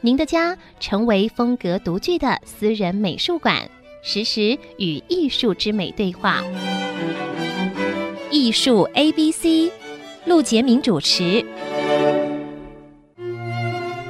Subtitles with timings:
[0.00, 3.68] 您的家成为风格独具的私人美术馆，
[4.00, 6.40] 实时与艺术之美对话。
[8.30, 9.72] 艺术 A B C，
[10.24, 11.44] 陆杰明主持。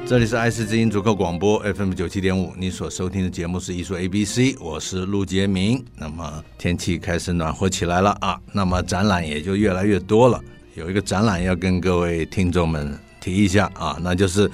[0.05, 5.83] 这里是爱思之音逐客广播 FM 九七点五，你所收听的节目是艺术 A B C，我是陆杰明。
[5.97, 10.39] 那么天气开始暖和起来了啊，那么展览也就越来越多了。
[10.75, 14.47] 有一个展览要跟各位听众们提一下啊，那就是。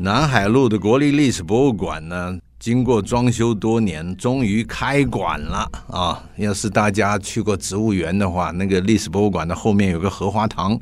[0.00, 6.22] 南海路的国立历史博物馆呢，经过装修多年，终于开馆了啊！
[6.36, 10.78] 要是大家去过植物园的话，那个历史博物馆的后面有个荷花塘，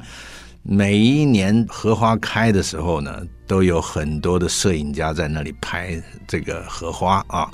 [0.62, 7.50] 每一年荷花开的时候呢，都有很多的摄影家在那里拍这个荷花啊。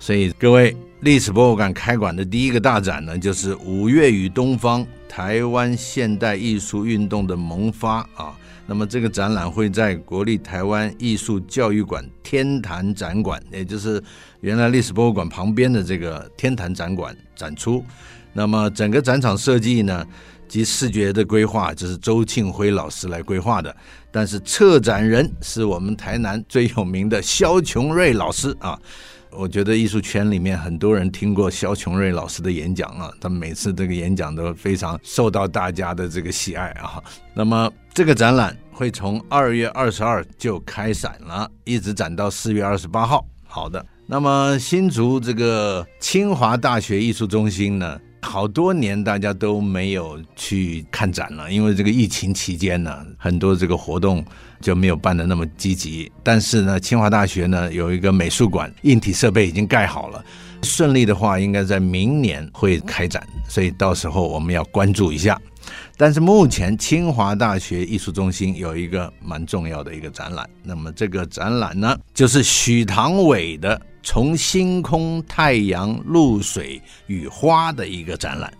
[0.00, 8.32] 所以各位，历史博物馆开馆的第一个大展呢，就是《五月与东方：台湾现代艺术运动的萌发》啊。
[8.66, 14.02] 那么这个展览会在国立台湾艺术教育馆天坛展馆，也就是
[14.40, 17.84] 原来历史博物馆旁边的这个天坛展馆展出。
[18.32, 20.06] 那么整个展场设计呢，
[20.48, 23.74] 及视觉的规划，就是周庆辉老师来规划的。
[24.10, 28.78] 但是策展人是我们台南最有名的萧琼瑞老师啊。
[29.34, 37.02] 我觉得艺术圈里面很多人听过肖琼瑞老师的演讲啊，他每次这个演讲都非常受到大家的这个喜爱啊。
[37.34, 43.26] 那么这个展览会从二月二十二就开展了，一直展到四月二十八号。
[43.44, 54.24] 好的，那么新竹这个清华大学艺术中心呢，好多年大家都没有去看展了，因为这个疫情期间呢，很多这个活动。
[54.62, 60.24] 就没有办的那么积极，但是呢，清华大学呢有一个美术馆，硬体设备已经盖好了，
[60.62, 65.36] 顺利的话应该在明年会开展，所以到时候我们要关注一下。
[65.96, 78.52] 但是目前清华大学艺术中心有一个蛮重要的一个展览，那么这个展览呢，就是许唐伟的《从星空、太阳、露水与花》的一个展览。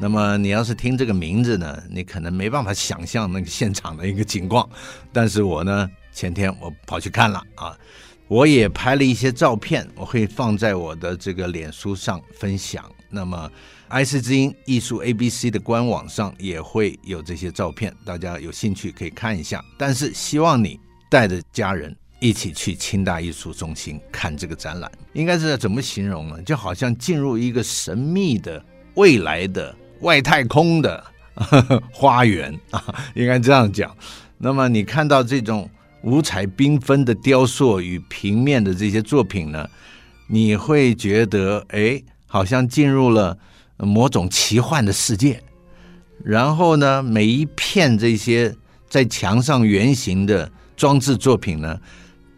[0.00, 4.68] 那么你要是听这个名字呢，你可能没办法想象那个现场的一个情况。
[5.12, 7.78] 但是我呢，前天我跑去看了啊，
[8.26, 12.84] 我也拍了一些照片，我会放在我的这个脸书上分享。
[13.14, 13.50] 那么
[13.88, 19.64] 爱思之音艺术 ABC 的官网上也会有这些照片，大家有兴趣可以看一下。
[19.78, 26.42] 但是希望你带着家人一起去清大艺术中心看这个展览，应该是怎么形容呢？
[26.42, 28.62] 就好像进入一个神秘的
[28.96, 29.74] 未来的。
[30.00, 31.02] 外太空的
[31.90, 33.96] 花园啊，应该这样讲。
[34.36, 35.70] 那么你看到这种
[36.02, 39.66] 五彩缤纷的雕塑与平面的这些作品呢，
[40.26, 42.02] 你会觉得哎，
[42.34, 43.38] 好像进入了
[43.76, 45.40] 某种奇幻的世界。
[46.24, 48.52] 然后呢，每一片这些
[48.88, 51.78] 在墙上圆形的装置作品呢，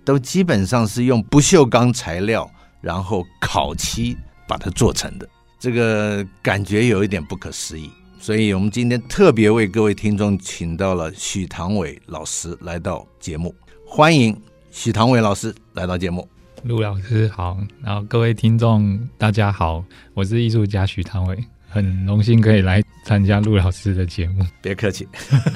[0.04, 2.46] 都基本上是用不锈钢材料，
[2.82, 4.14] 然后烤漆
[4.46, 5.26] 把它做成的。
[5.58, 7.90] 这个感觉有一点不可思议，
[8.20, 13.54] 所以我们今天特别为各位听众请到了许唐伟老师来到节目，
[13.86, 14.38] 欢迎
[14.70, 16.35] 许唐伟老师来到节目。
[16.62, 19.84] 陆老师好，然后各位听众大家好，
[20.14, 24.44] 我是艺术家徐唐伟，很荣幸可以来参加陆老师的节目。
[24.60, 25.06] 别客气。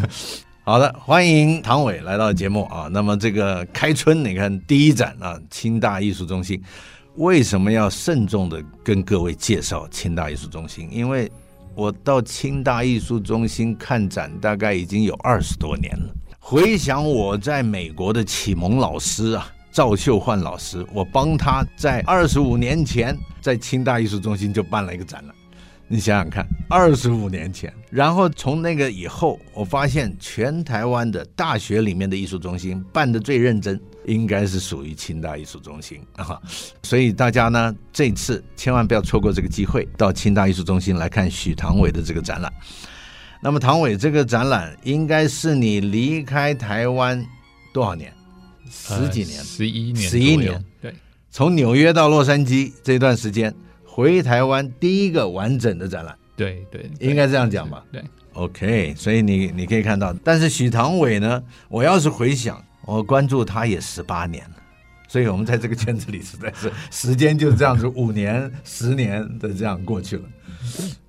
[0.62, 2.88] 好的，欢迎唐伟来到节目啊。
[2.92, 6.60] 那么这个开春，你看第一展啊，清大艺术中心。
[7.16, 10.88] 为什么要慎重的跟各位介绍清大艺术中心？
[10.92, 11.30] 因为
[11.74, 16.14] 我到清大艺术中心看展大概已经有二十多年了。
[16.38, 25.34] 回想我在美国的启蒙老师啊，赵秀焕老师，我帮他在二十五年前在清大艺术中心就办了一个展览。
[25.92, 36.40] 你想想看，二十五年前，然后从那个以后，我发现全台湾的大学里面的艺术中心办的最认真，应该是属于清大艺术中心啊。
[36.84, 42.52] 所以大家呢，这次千万不要错过这个机会，到清大艺术中心来看许唐伟的这个展览。
[43.40, 47.20] 那么唐伟这个展览，应该是你离开台湾
[47.72, 48.12] 多少年？
[48.70, 49.44] 十几年？
[49.44, 50.08] 十一年？
[50.08, 50.64] 十一年？
[50.80, 50.94] 对，
[51.30, 53.54] 从纽约到洛杉矶这段时间。
[53.92, 57.84] 回台湾第一个完整的展览，对对，应该这样讲吧？
[57.90, 58.02] 对
[58.34, 64.56] ，OK，所以你你可以看到，但是许唐伟呢，我要是回想，我关注他也十八年了，
[65.08, 70.22] 所以我们在这个圈子里实在是时间就这样子五年、十年的这样过去了。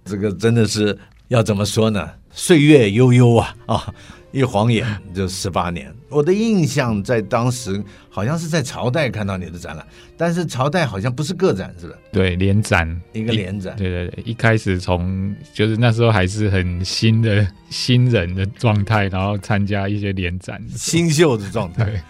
[0.03, 0.97] 这个真的是
[1.27, 2.09] 要怎么说呢？
[2.31, 3.93] 岁月悠悠啊啊！
[4.31, 5.94] 一晃眼就十八年。
[6.10, 9.86] 我的印象在当时好像是在朝代看到你的展览，
[10.18, 11.95] 但是朝代好像不是个展，是吧？
[12.12, 13.75] 对，联展，一个联展。
[13.78, 22.04] 对对对，一开始从就是那时候还是很新的新人的状态，然后参加一些联展，新秀的状态，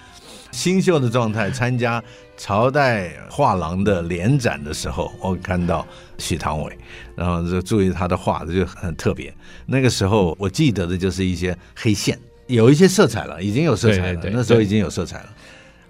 [0.52, 2.04] 新秀的状态参加
[2.38, 5.88] 朝代画廊的联展的时候，我看到
[6.18, 6.78] 许唐伟，
[7.16, 9.34] 然后就注意他的画，就很特别。
[9.66, 14.16] 那个时候我记得的就是一些黑线，有一些色彩了，已经有色彩了。
[14.16, 15.34] 对对对，那时候已经有色彩了，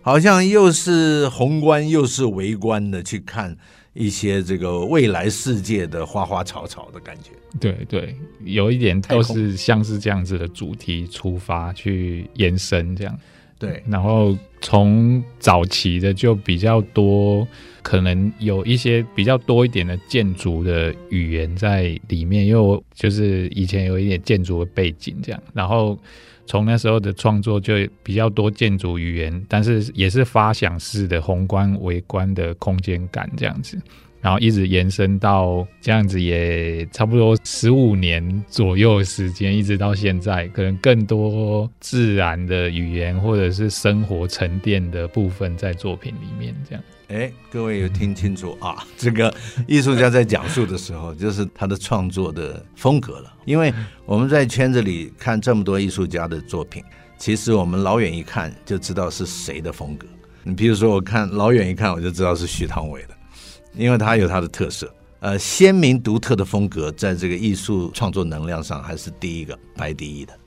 [0.02, 3.56] 好像又是宏观又是微观的去看
[3.94, 7.32] 一些这个未来世界的花花草草的感觉。
[7.60, 13.18] 对对，有一点都是像是这样子的主题出发去延伸这样。
[13.62, 17.48] 对，然后从早期的就比较多，
[17.84, 25.96] 可能有一些比较多一点的建筑的语言在里面，因为我就是以前有一点建筑的背景这样，然后
[26.48, 33.80] 从那时候的创作就比较多建筑语言，但是也是发想式的宏观、微观的空间感这样子。
[34.22, 46.56] 然后一直延伸到这样子，也差不多十五年左右时间，一直到现在，可能更多自然的语言或者是生活沉淀的部分在作品里面。
[46.70, 48.86] 这样，哎，各位有听清楚啊？
[48.96, 49.34] 这个
[49.68, 53.34] 艺术家在讲述的时候，就是他的创作的风格了。
[53.46, 53.74] 因为
[54.06, 56.84] 我们在圈子里看这么多艺术家的作品，
[57.18, 60.08] 其实我们老远一看就知道是谁的风格。
[60.44, 63.04] 你比如说，我看老远一看，我就知道是徐唐伟。
[63.74, 70.38] 因为它有它的特色，呃，鲜明独特的风格，在这个艺术创作能量上还是第一个排第一的。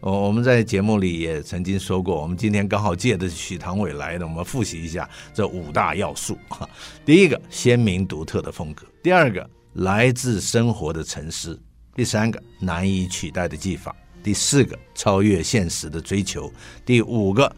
[0.00, 6.68] 我我们在节目里也曾经说过，我们今天刚好借的是许唐伟来的，我们复习一下这五大要素哈。
[7.04, 11.58] 第一个，鲜明独特的风格；第二个，来自生活的沉思；
[11.96, 13.90] 第三个，难以取代的技法；
[14.22, 16.48] 第四个，超越现实的追求；
[16.86, 17.52] 第五个，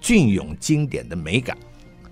[0.00, 1.58] 隽永经典的美感。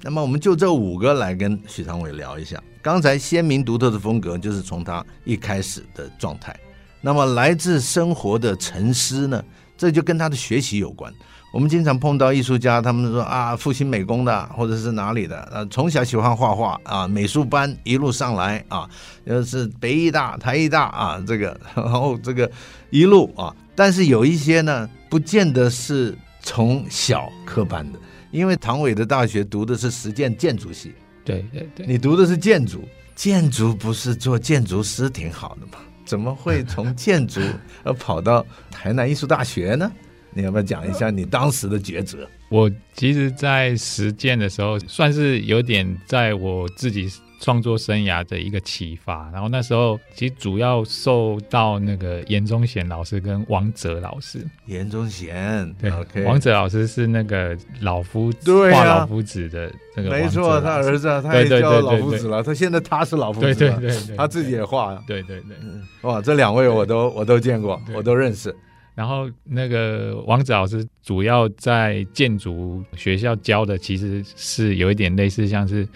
[0.02, 2.62] 那么我们就这五个来跟许昌伟聊一下。
[2.80, 6.54] 刚才鲜明独特的风格就是从他一开始的状态。
[7.00, 9.44] 那么来自生活的沉思呢，
[9.76, 11.12] 这就跟他的学习有关。
[11.52, 18.88] 我们经常碰到艺术家，他们说啊，复兴美工的或者是哪里的，呃，从小喜欢画画啊，美术班一路上来啊，
[19.24, 22.50] 又是北艺大、台艺大啊，这个然后这个
[22.90, 27.98] 一路啊，但是有一些呢，不见得是从小科班的。
[28.30, 30.92] 因为唐伟的大学读的是实践建筑系，
[31.25, 32.82] 对对对，你读的是建筑，
[33.14, 35.78] 建筑不是做建筑师挺好的吗？
[36.04, 37.40] 怎么会从建筑
[37.84, 39.90] 而跑到台南艺术大学呢？
[40.34, 42.28] 你要不要讲一下你当时的抉择？
[42.48, 47.10] 我其实，在实践的时候，算是有点在我自己。
[47.40, 54.44] 创作生涯的一个启发，然后那时候其实主要受到那个严忠贤老师跟王哲老师。
[54.67, 60.11] 严忠贤，对，okay、王哲老师是那个老夫子对、啊、画老夫子的那个。
[60.11, 62.43] 没错，他儿子他也叫老夫子了。
[62.43, 65.00] 他现在他是老夫子了，对对对，对，他自己也画。
[65.06, 65.56] 对对对，
[66.02, 68.55] 哇，这两位我都我都见过，我都认识。
[68.96, 75.86] 然后那个王哲老师主要在建筑学校教的，其实是有一点类似，像是。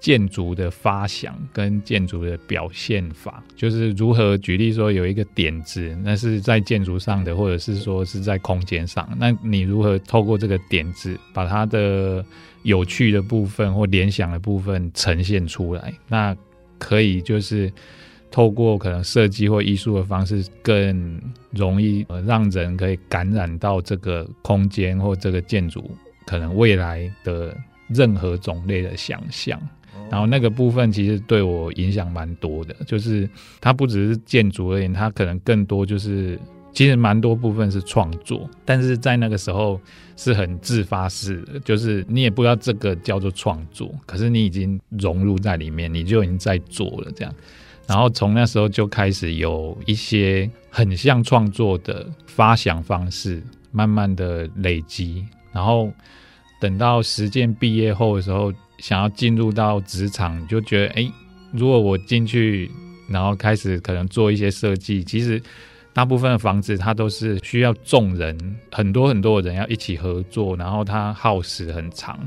[0.00, 12.24] 建筑的发想跟建筑的表现法，就是如何举例说有一个点子，那是在建筑上的，或者是说是在空间上，那你如何透过这个点子，把它的
[12.62, 15.92] 有趣的部分或联想的部分呈现出来？
[16.08, 16.34] 那
[16.78, 17.70] 可以就是
[18.30, 25.90] 透过可能设计或艺术的方式，更容易让人可以感染到这个空间或这个建筑
[26.24, 27.54] 可能未来的
[27.88, 29.60] 任何种类的想象。
[30.10, 33.28] 然后那个部分其实对我影响蛮多的，就是
[33.60, 36.38] 它不只是建筑而言，它可能更多就是
[36.72, 39.80] 其实蛮多部分是创作，但是在那个时候
[40.16, 47.32] 是很自发式的，就是你也不知道这个叫做创作，可是你已经融入在里面，你就已经在做了这样。
[47.86, 53.40] 然后从那时候就开始有一些很像创作的发想方式，
[53.70, 55.92] 慢慢的累积，然后
[56.60, 58.52] 等到实践毕业后的时候。
[58.80, 61.12] 想要进入到职场，就觉得哎，
[61.52, 62.70] 如果我进去，
[63.08, 65.40] 然后开始可能做一些设计，其实
[65.92, 68.38] 大部分的房子它都是需要众人
[68.70, 72.18] 很多很多的人要一起合作，然后它耗时很长，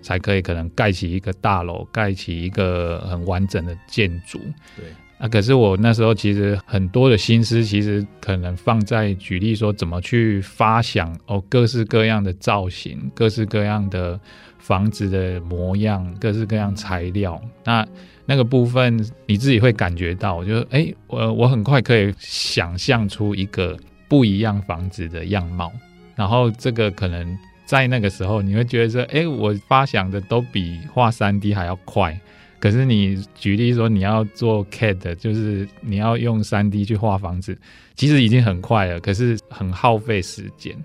[0.00, 4.38] 才可以可能盖起一个大楼，盖起一个很完整的建筑。
[4.76, 4.86] 对，
[5.18, 14.18] 啊，可是我那时候其实很多的心思，其实可能放在举例说怎么去发想哦，各式各样的造型，各式各样的
[14.68, 17.40] 房子的模样，各式各样材料。
[17.64, 17.88] 那
[18.26, 23.74] 那个部分你自己会感觉到，我就哎，我我很快可以想象出一个
[24.08, 25.72] 不一样房子的样貌。
[26.14, 32.20] 然后这个可能在那个时候，你会觉得说，哎，我发想的都比画三 D 还要快。
[32.58, 37.56] 可是你举例说你要做 CAD，就是你要用三 D 去画房子，
[37.94, 40.76] 其实已经很快了，可是很耗费时间。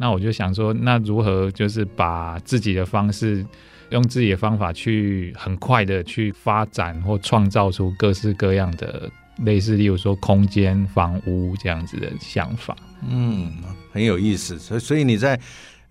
[0.00, 3.44] 那我就想说，那如何就是把自己的方式，
[3.90, 9.10] 用自己的方法去很快的去发展或创造出各式各样的
[9.44, 12.74] 类似，例如说空间、房屋这样子的想法。
[13.06, 13.52] 嗯，
[13.92, 14.58] 很有意思。
[14.58, 15.38] 所以，所以你在。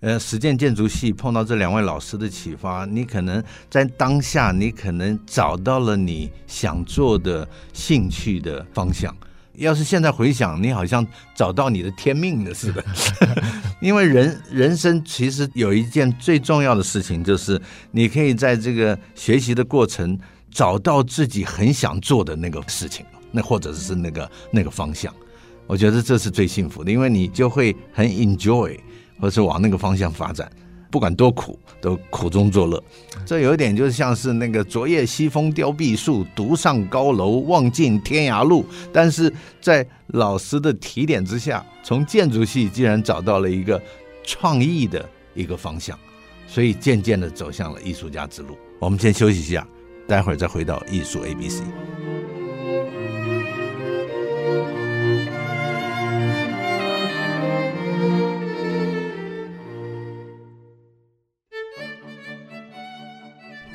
[0.02, 9.14] 呃，实践建筑系碰到这两位老师的启发，你可能在当下，你可能找到了你想做的兴趣的方向。
[9.60, 12.84] 要是现在回想，你好像找到你的天命了似的。
[13.80, 20.18] 因为人人生其实有一件最重要的事情，就是你可以在这个学习的过程
[20.50, 25.14] 找到自己很想做的那个事情，那或者是那个那个方向。
[25.66, 28.76] 我觉得这是最幸福的，因为你就会很 enjoy。
[29.20, 30.50] 或是往那个方向发展，
[30.90, 32.82] 不管多苦，都苦中作乐。
[33.24, 38.64] 这有一点就像是那个“昨夜西风凋碧树，独上高楼，望尽天涯路”。
[38.92, 43.80] 但是在老师的提点之下，从建筑系竟然找到了一个
[44.24, 45.96] 创意的一个方向，
[46.46, 48.58] 所以渐渐的走向了艺术家之路。
[48.80, 49.66] 我们先休息一下，
[50.08, 51.62] 待会儿再回到艺术 ABC。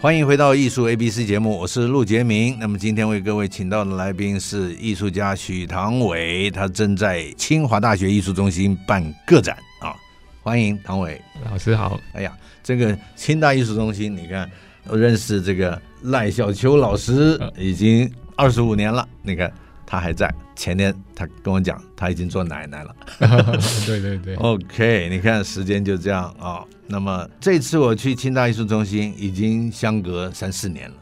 [0.05, 2.59] 欢迎回到艺术 A B C 节目，我是陆杰明。
[2.59, 9.97] 那么今天为各位请到的来宾是艺术家许唐伟，他正在清华大学艺术中心办个展啊！
[10.43, 11.19] 欢迎唐伟
[11.49, 11.99] 老师好。
[12.13, 12.31] 哎呀，
[12.61, 14.47] 这个清大艺术中心，你看
[14.85, 19.51] 我认识这个赖小秋老师已经二十五年了，你看
[19.85, 20.33] 他还在。
[20.55, 22.95] 前天他跟我讲，他已经做奶奶了。
[23.85, 24.35] 对对对。
[24.35, 26.59] OK，你看时间就这样啊。
[26.59, 30.95] 哦那么这次我去清大艺术中心，已经相隔三四年了，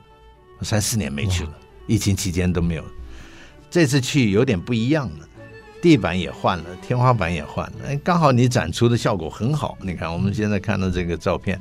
[0.61, 1.51] 三四年没去了，
[1.87, 2.83] 疫情期间都没有。
[3.69, 5.27] 这次去有点不一样了，
[5.81, 7.89] 地板也换了，天花板也换了。
[7.89, 11.59] 哎，刚好你展出的效果很好，你看我们现在看到这个照片，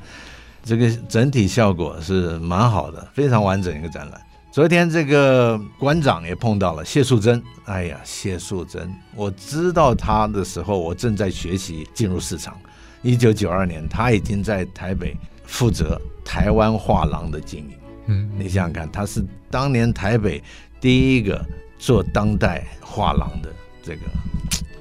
[0.63, 4.21] 这个整体效果是蛮好的，非常完整一个展览。
[4.53, 12.61] 昨天这个馆长也碰到了谢素珍，哎呀，谢素珍，我知道他的时候，我正在学习进入市场。
[13.01, 15.17] 一九九二年，他已经在台北
[15.47, 17.71] 负责台湾画廊的经营。
[18.09, 20.45] 嗯，你想想看，他是当年台北
[20.79, 21.43] 第一个
[21.79, 23.49] 做当代画廊的
[23.83, 24.01] 这个，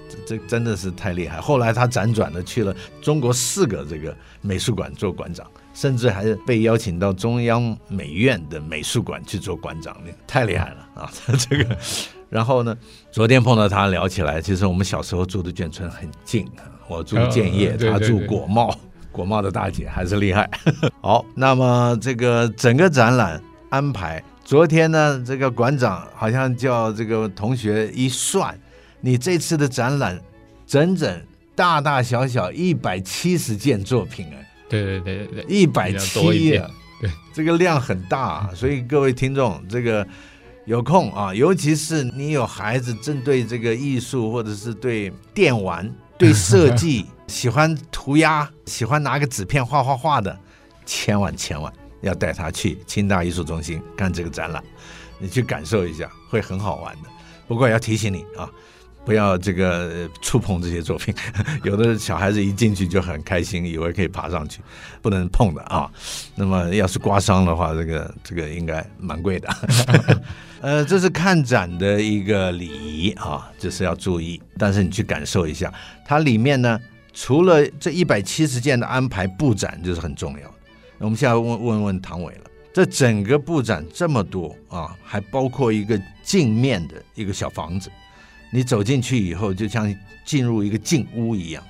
[0.09, 1.39] 这这真的是太厉害。
[1.39, 9.95] 后来他辗转的去了中国四个这个美术馆做馆长，甚至还是被邀请到中央美院的美术馆去做馆长，
[10.27, 11.11] 太厉害了啊！
[11.49, 11.77] 这个，
[12.29, 12.75] 然后呢，
[13.11, 16.67] 昨天碰到他聊起来，其实我们小时候住的眷村很近啊。
[16.87, 18.77] 我住建业，他住国贸，
[19.13, 20.49] 国贸的大姐还是厉害。
[20.99, 28.59] 好，那么这个整个展览安排，昨天呢，这个馆长好像叫这个同学一算，
[28.99, 30.19] 你这次的展览
[30.67, 31.21] 整整
[31.55, 40.07] 大大小小一百七十件作品哎，对对对对对，一百七啊，对，这个量很大啊，所以各位听众这个
[40.65, 45.93] 有空啊，尤其是你有孩子，针对这个艺术或者是对电玩。
[46.17, 50.37] 对设计 喜欢涂鸦，喜欢拿个纸片画画画的，
[50.85, 54.63] 千万千万要带他去清大艺术中心看这个展览，
[55.17, 57.09] 你去感受一下，会很好玩的。
[57.47, 58.47] 不过要提醒你啊，
[59.05, 61.13] 不要这个触碰这些作品，
[61.63, 64.61] 有的小孩子一进去就很开心，以为可以爬上去，
[65.01, 65.91] 不能碰的啊。
[66.35, 69.49] 那么要是刮伤的话，这个这个应该蛮贵的。
[70.61, 74.39] 呃，这是看展的一个礼仪啊，就是要注意。
[74.59, 75.73] 但是你去感受一下，
[76.05, 76.79] 它里面呢，
[77.13, 80.53] 除了这一百七十件的安排布展，就是很重要的。
[80.99, 82.41] 我们现在问问问唐伟了，
[82.71, 87.89] 这整个布展这么多啊，还包括一个镜面的一个小房子，
[88.51, 89.93] 你走进去以后，就像
[90.25, 91.63] 进入一个镜屋一样。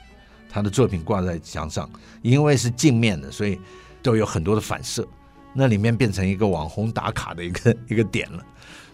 [0.50, 1.90] 他的作品挂在墙上，
[2.22, 3.58] 因为是镜面的，所以
[4.02, 5.08] 都有很多的反射，
[5.54, 8.44] 那里面变成一个网红打卡的一个 一个点了。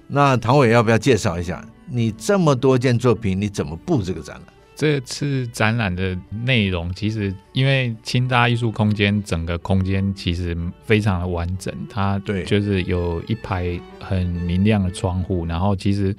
[0.06, 4.46] 那唐伟要不要介绍一下你这么多件作品，你怎么布这个展览？
[4.76, 6.16] 这次展览的
[6.46, 16.16] 内容，其实因为清大艺术空间整个空间其实非常的完整，它对，就是有一排很明亮的窗户，然后其实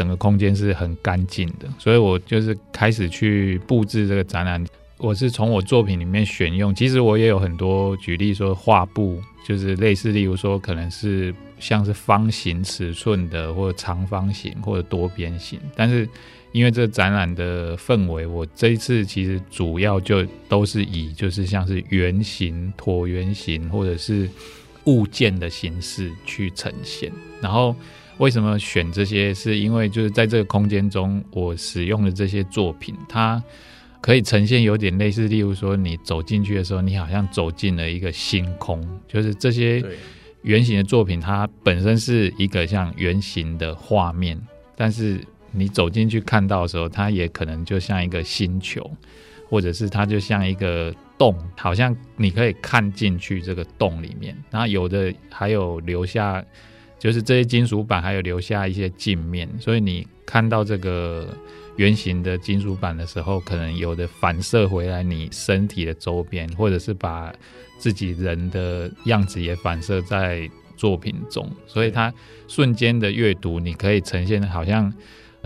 [0.00, 4.66] 整个空间是很干净的，所以我就是开始去布置这个展览。
[4.96, 16.08] 我是从我作品里面选用，其实我也有很多举例说画布，就是类似，例如说可能是像是方形尺寸的，或者长方形，或者多边形，但是。
[16.52, 24.28] 因为这个展览的氛围，我这一次其实主要就都是以就是像是圆形、椭圆形或者是
[24.86, 27.12] 物件的形式去呈现。
[27.40, 27.76] 然后
[28.20, 29.32] 为什么选这些？
[29.32, 33.42] 是因为就是在这个空间中，我使用的这些作品，它
[34.00, 38.86] 可以呈现有点类似，例如说你走进去的时候，你好像走进了一个星空。
[39.08, 39.82] 就是这些
[40.42, 44.40] 圆形的作品，它本身是一个像圆形的画面，
[44.76, 45.20] 但是。
[45.52, 48.88] 你走进去看到的时候，它也可能就像一个星球，
[49.48, 54.32] 或者是它就像一个洞，好像你可以看进去这个洞里面。
[54.48, 56.40] 然后有的还有留下，
[57.00, 61.34] 就是这些金属板还有留下一些镜面，所以你看到这个
[61.76, 67.32] 圆形的金属板的时候，可能有的反射回来你身体的周边，或者是把
[67.78, 72.14] 自己人的样子也反射在作品中，所以它
[72.46, 74.92] 瞬间的阅读，你可以呈现好像。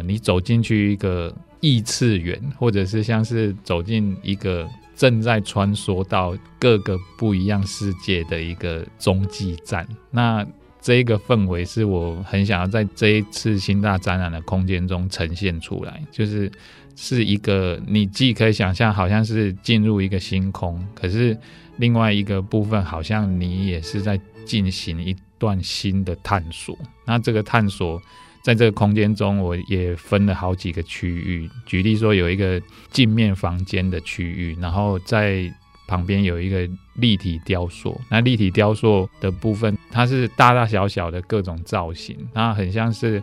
[0.05, 9.87] 你走进去一个异次元，或者是像是走进一个正在穿梭到各个不一样世界的一个中继站。
[10.11, 10.45] 那
[10.85, 16.53] 这一个氛围是我很想要在这一次新大展览的空间中呈现出来，就是
[16.95, 21.35] 是一个你既可以想象好像是进入一个星空，可是
[21.79, 26.77] 另外一个部分好像你也是在进行一段新的探索。
[27.07, 27.99] 那这个探索。
[28.45, 31.49] 在这个空间中，我也分了好几个区域。
[31.65, 32.61] 举例说，有一个
[32.91, 35.51] 镜面房间的区域，然后在
[35.95, 38.01] 旁边有一个立体雕塑。
[38.11, 43.23] 那立体雕塑的部分，它是大大小小的各种造型，它很像是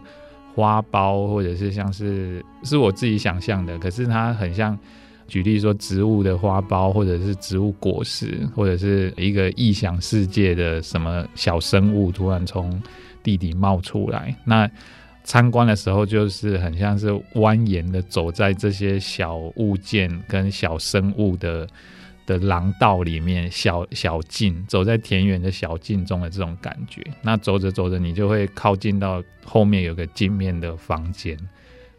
[0.55, 3.77] 花苞，或者是像是是我自己想象的。
[3.77, 4.77] 可是它很像，
[5.27, 12.81] 举例说植物的花苞，或者是植物果实，或者是一个异想世界的什么小生物突然从
[13.22, 14.35] 地底冒出来。
[14.46, 14.69] 那
[15.24, 21.67] 参观的时候，就是很像是蜿蜒的走在这些小物件跟小生物的
[22.31, 27.01] 的廊道里面，小小径，走在田园的小径中的这种感觉。
[27.22, 31.37] 那走着走着，你就会靠近到后面有个镜面的房间。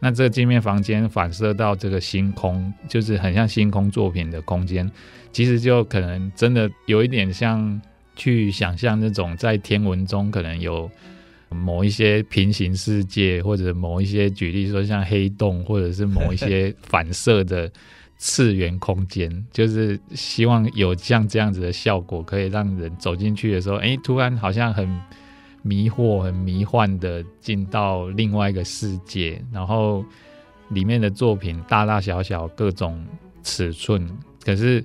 [0.01, 4.90] 那这个镜面房间反射到这个星空，就是很像星空作品的空间。
[5.33, 7.81] 其实就可能真的有一点像
[8.16, 10.90] 去想象那种在天文中可能有。
[11.55, 17.71] 某一些平行世界，或者某一些举例说像黑洞，或者是某一些 反射的
[18.23, 24.89] 次元空间，就是希望有像这样子的效果，可以让人走进去的时候，哎，突然好像很
[25.63, 30.05] 迷惑、很迷幻的进到另外一个世界，然后
[30.69, 33.05] 里面的作品大大小小各种
[33.43, 34.09] 尺寸，
[34.45, 34.85] 可是。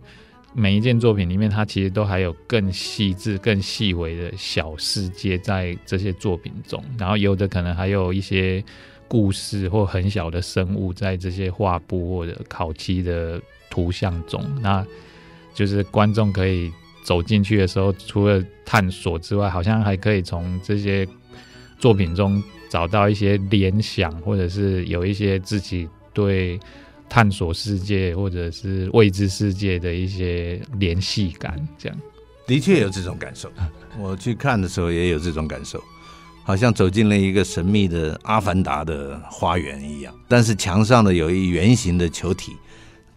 [0.53, 8.63] 每一件作品里面，它其实都还有更细致、更细微的小世界在这些作品中，然后有的可能还有一些
[9.07, 14.43] 故事或很小的生物在这些画布或者烤漆的图像中。
[14.61, 14.85] 那
[15.53, 16.71] 就是观众可以
[17.03, 21.07] 走进去的时候，除了探索之外，好像还可以从这些
[21.79, 26.59] 作品中找到一些联想，或者是有一些自己对。
[27.09, 31.97] 探索世界或者是未知世界的一些联系感，这样
[32.45, 33.49] 的确有这种感受。
[33.97, 35.81] 我去看的时候也有这种感受，
[36.47, 40.15] 好像走进了一个神秘的阿凡达的花园一样。
[40.29, 42.53] 但是墙上的有一圆形的球体，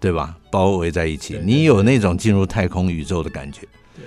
[0.00, 0.36] 对吧？
[0.50, 3.60] 包围在一起，你有那种进入太空宇宙的感觉。
[3.96, 4.04] 对，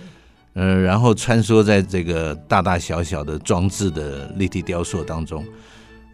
[0.55, 5.41] 嗯，然后穿梭在这个大大小小的装置的立体雕塑当中。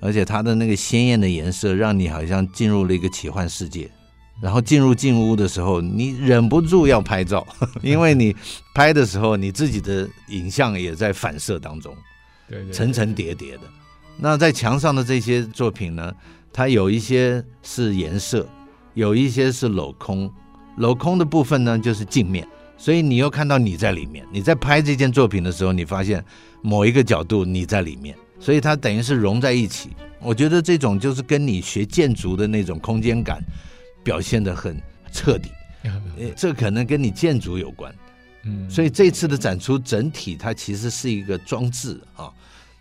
[0.02, 3.89] 而且它的那个鲜艳的颜色，让你好像进入了一个奇幻世界。
[4.39, 7.43] 然后进入进屋的时候，你忍不住要拍照，
[7.82, 8.36] 因为你
[8.76, 11.91] 拍的时候，你自己的影像也在反射当中，
[12.50, 13.62] 对，层层叠叠的。
[14.18, 16.14] 那在墙上的这些作品呢，
[16.52, 18.48] 它有一些是颜色，
[18.96, 20.30] 有一些是镂空。
[20.78, 24.26] 镂空的部分呢，就是镜面，所以你又看到你在里面。
[24.32, 26.24] 你在拍这件作品的时候，你发现
[26.62, 28.18] 某一个角度你在里面。
[28.42, 29.90] 所以它等于是融在一起，
[30.22, 33.44] 我觉得这种就是跟你学建筑的那种空间感
[34.02, 34.82] 表现得很
[35.12, 35.50] 彻底，
[36.38, 37.94] 这可能跟你建筑有关，
[38.46, 42.32] 嗯，所以这次的展出整体它其实是一个装置啊，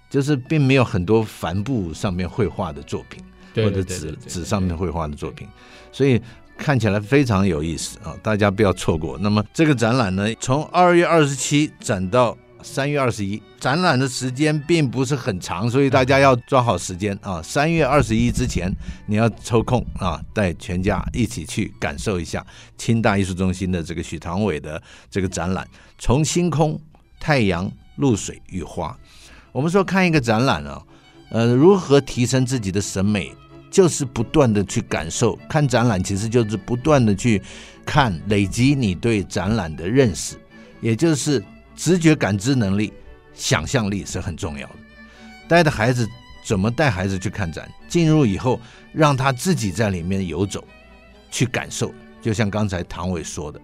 [0.09, 3.23] 就是并没有很多帆布上面绘画的作品，
[3.55, 5.47] 或者纸纸上面绘画的作品，
[5.93, 6.21] 所以
[6.57, 8.17] 看起来非常有意思啊！
[8.23, 9.19] 大家不要错过。
[9.19, 17.41] 那么这个展览呢，从二月二十七展到三月二十一，展览的时间并不是很长，所以大家要抓好时间啊！
[17.43, 18.73] 三月二十一之前，
[19.07, 22.45] 你要抽空啊，带全家一起去感受一下
[22.77, 25.69] 清大艺术中心的这个许唐伟的这个展览，
[25.99, 26.81] 从星空、
[27.21, 28.99] 太阳、露水与花。
[29.59, 30.81] 我们说看一个展览啊，
[31.31, 33.35] 呃，如何提升自己的审美，
[33.73, 35.37] 就是不断的去感受。
[35.49, 37.43] 看展览其实就是不断的去
[37.85, 40.37] 看，累积你对展览的认识，
[40.81, 41.43] 也就是
[41.75, 42.93] 直觉感知能力、
[43.35, 44.75] 想象力是很重要的。
[45.49, 46.09] 带着孩子
[46.45, 47.69] 怎么带孩子去看展？
[47.89, 48.61] 进入以后，
[48.93, 50.63] 让他自己在里面游走，
[51.33, 51.93] 去感受。
[52.23, 53.61] 就像刚才唐伟说的。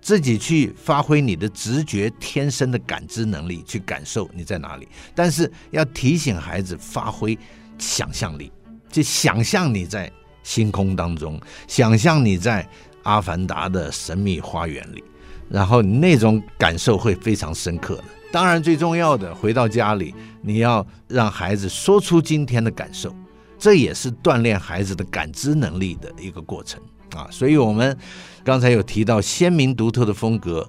[0.00, 4.88] 自己去发挥你的直觉、天生的感知能力，去感受你在哪里。
[5.14, 7.38] 但是要提醒孩子发挥
[7.78, 8.50] 想象力，
[8.90, 10.10] 去想象你在
[10.42, 12.66] 星空当中，想象你在
[13.02, 15.04] 阿凡达的神秘花园里，
[15.48, 18.04] 然后那种感受会非常深刻的。
[18.32, 23.14] 当然，最重要的，回到家里，你要让孩子说出今天的感受，
[23.58, 26.80] 这也是锻炼孩子的感知能力的一个过程。
[27.14, 27.96] 啊，所以我们
[28.44, 30.68] 刚才有提到鲜明独特的风格，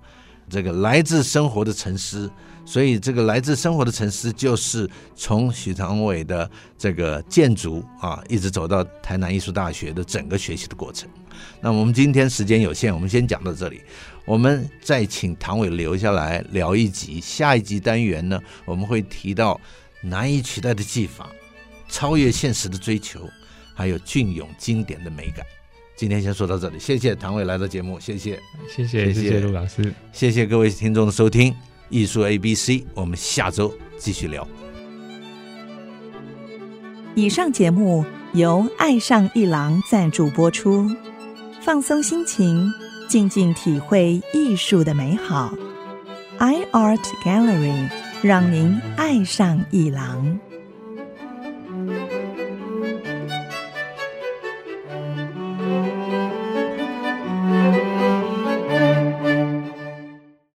[0.49, 2.29] 这个来自生活的沉思，
[2.65, 11.09] 所以这个来自生活的沉思就是从许唐伟的这个建筑啊，一直走到台南艺术大学的整个学习的过程。
[11.61, 13.81] 那我们今天时间有限，我们先讲到这里，
[14.25, 19.59] 我们再请唐伟留下来聊一集，下一集单元呢，我们会提到
[20.01, 21.29] 难以取代的技法，
[21.87, 23.21] 超越现实的追求，
[23.73, 25.45] 还有隽永经典的美感。
[26.01, 31.55] 今天先说到这里，谢谢唐伟来到节目，谢谢，谢谢，谢谢陆老师，谢谢各位听众的收听，
[31.89, 34.47] 艺术 A B C，我们下周继续聊。
[37.13, 40.89] 以上节目由爱上一郎赞助播出，
[41.61, 42.67] 放松心情，
[43.07, 45.53] 静静体会艺术的美好。
[46.39, 47.87] iArt Gallery
[48.23, 50.39] 让您爱上艺廊。